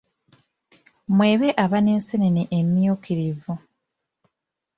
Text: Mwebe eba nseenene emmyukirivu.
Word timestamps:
Mwebe 1.15 1.47
eba 1.63 1.79
nseenene 1.85 2.43
emmyukirivu. 2.57 3.53